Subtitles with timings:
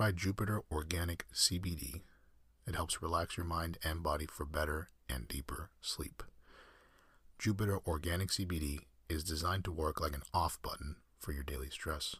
[0.00, 2.00] try Jupiter Organic CBD.
[2.66, 6.22] It helps relax your mind and body for better and deeper sleep.
[7.38, 12.16] Jupiter Organic CBD is designed to work like an off button for your daily stress.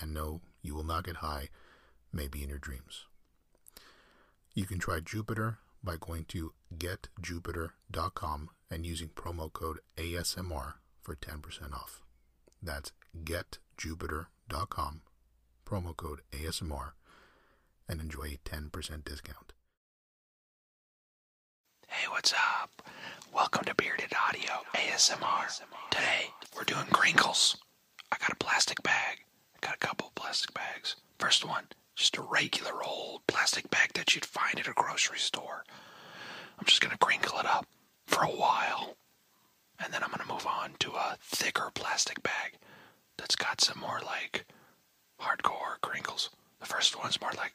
[0.00, 1.50] And no, you will not get high,
[2.14, 3.04] maybe in your dreams.
[4.54, 11.74] You can try Jupiter by going to getjupiter.com and using promo code ASMR for 10%
[11.74, 12.00] off.
[12.62, 15.02] That's getjupiter.com,
[15.66, 16.92] promo code ASMR,
[17.88, 18.70] and enjoy a 10%
[19.04, 19.52] discount.
[21.88, 22.82] Hey, what's up?
[23.32, 25.60] Welcome to Bearded Audio ASMR.
[25.90, 27.56] Today, we're doing crinkles.
[28.12, 29.24] I got a plastic bag.
[29.54, 30.96] I got a couple of plastic bags.
[31.18, 31.64] First one,
[31.96, 35.64] just a regular old plastic bag that you'd find at a grocery store.
[36.58, 37.66] I'm just going to crinkle it up
[38.06, 38.96] for a while.
[39.82, 42.58] And then I'm going to move on to a thicker plastic bag
[43.16, 44.46] that's got some more like
[45.20, 46.30] hardcore crinkles.
[46.60, 47.54] The first one's more like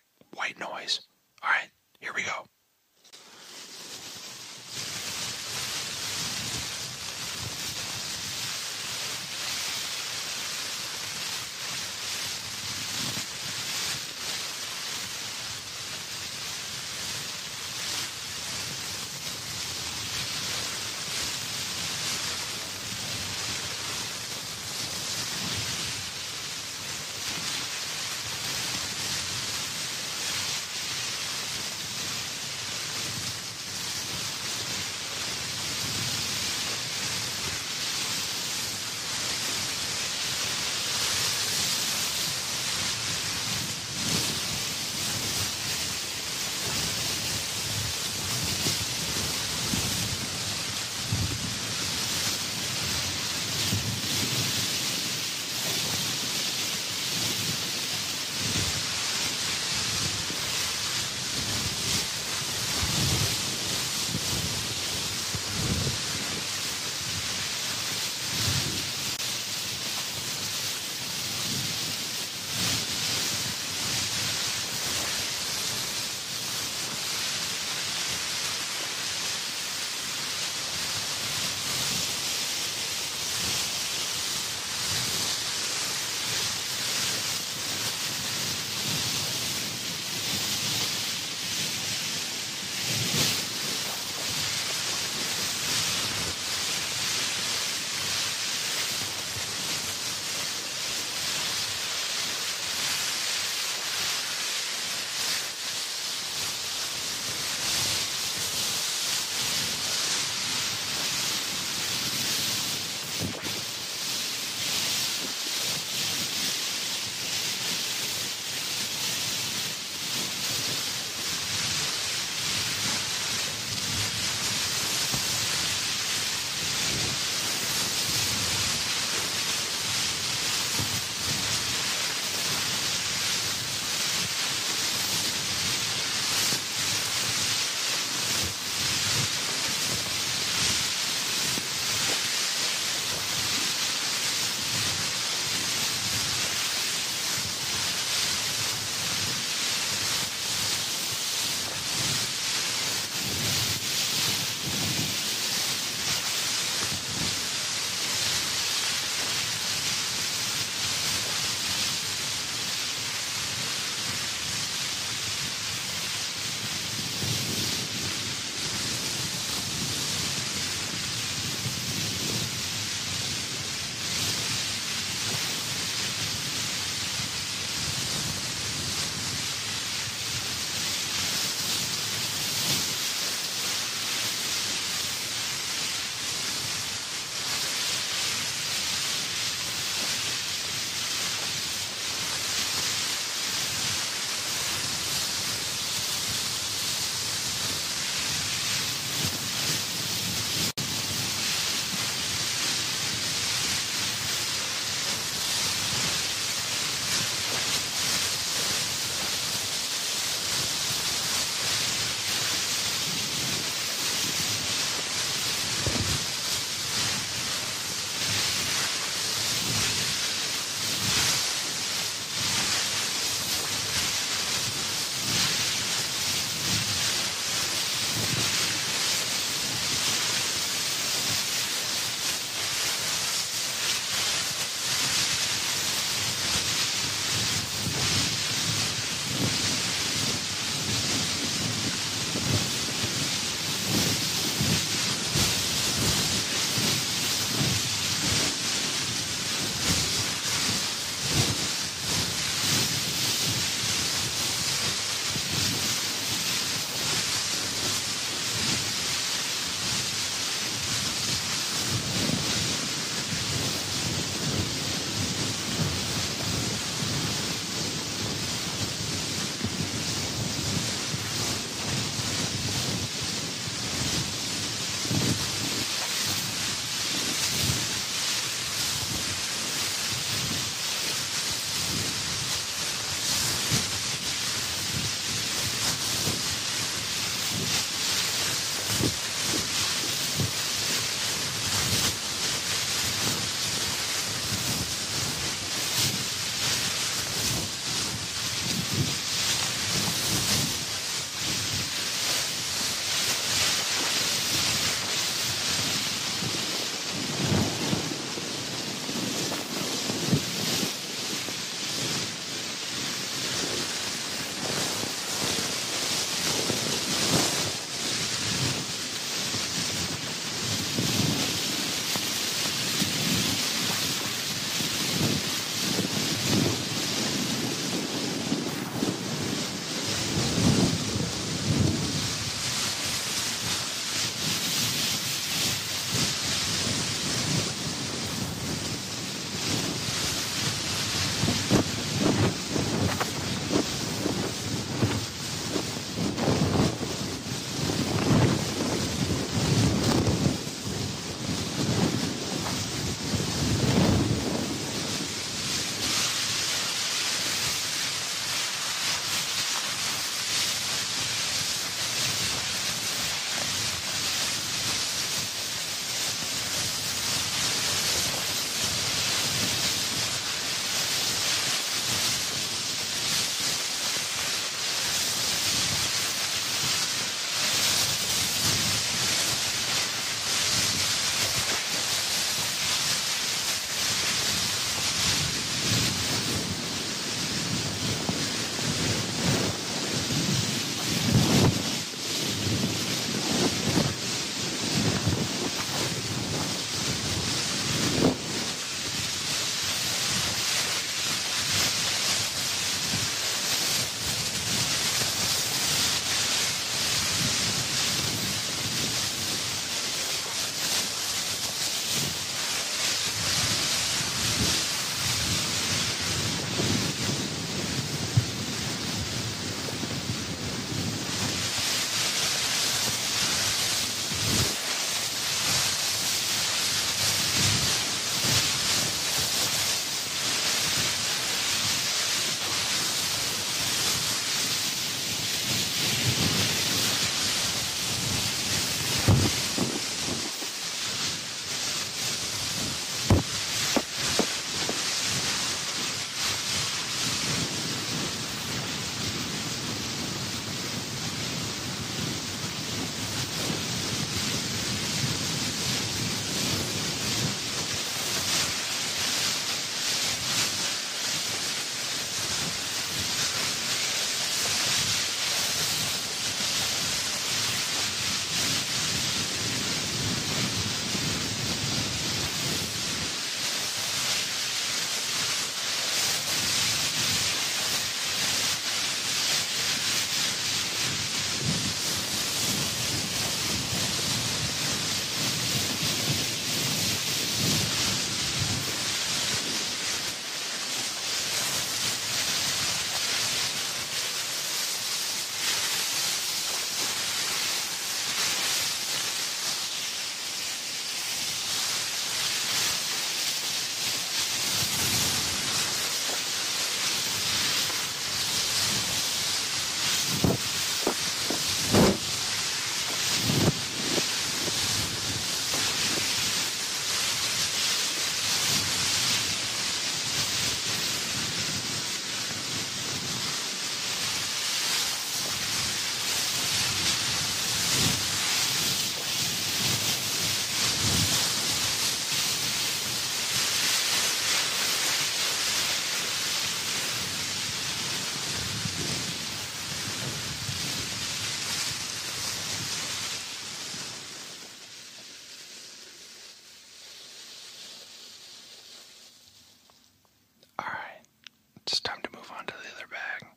[551.93, 553.47] it's time to move on to the other bag.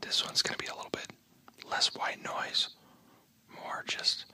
[0.00, 1.12] This one's going to be a little bit
[1.68, 2.68] less white noise,
[3.52, 4.26] more just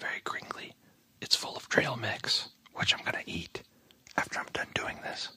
[0.00, 0.72] very crinkly.
[1.20, 3.62] It's full of trail mix, which I'm going to eat
[4.16, 5.36] after I'm done doing this.